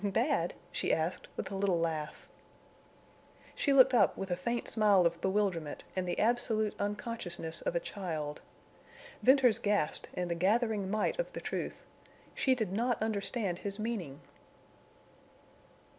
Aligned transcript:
"Bad?" 0.03 0.55
she 0.71 0.91
asked, 0.91 1.27
with 1.37 1.51
a 1.51 1.55
little 1.55 1.79
laugh. 1.79 2.27
She 3.53 3.71
looked 3.71 3.93
up 3.93 4.17
with 4.17 4.31
a 4.31 4.35
faint 4.35 4.67
smile 4.67 5.05
of 5.05 5.21
bewilderment 5.21 5.83
and 5.95 6.07
the 6.07 6.17
absolute 6.17 6.73
unconsciousness 6.81 7.61
of 7.61 7.75
a 7.75 7.79
child. 7.79 8.41
Venters 9.21 9.59
gasped 9.59 10.09
in 10.13 10.27
the 10.27 10.33
gathering 10.33 10.89
might 10.89 11.19
of 11.19 11.33
the 11.33 11.39
truth. 11.39 11.83
She 12.33 12.55
did 12.55 12.71
not 12.73 12.99
understand 12.99 13.59
his 13.59 13.77
meaning. 13.77 14.21